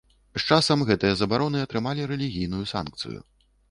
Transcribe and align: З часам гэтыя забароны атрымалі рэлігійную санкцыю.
З 0.37 0.41
часам 0.53 0.85
гэтыя 0.89 1.19
забароны 1.21 1.63
атрымалі 1.69 2.11
рэлігійную 2.15 2.65
санкцыю. 2.77 3.19